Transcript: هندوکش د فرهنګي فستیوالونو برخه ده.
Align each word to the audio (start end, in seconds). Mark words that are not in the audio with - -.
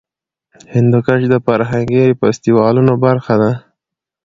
هندوکش 0.73 1.21
د 1.29 1.35
فرهنګي 1.45 2.05
فستیوالونو 2.19 2.93
برخه 3.05 3.33
ده. 3.41 3.51